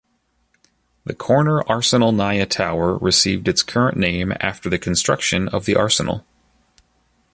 The 1.05 1.13
Corner 1.13 1.61
Arsenalnaya 1.61 2.49
Tower 2.49 2.97
received 2.97 3.47
its 3.47 3.61
current 3.61 3.97
name 3.99 4.33
after 4.39 4.67
the 4.67 4.79
construction 4.79 5.47
of 5.49 5.65
the 5.65 5.75
Arsenal. 5.75 6.25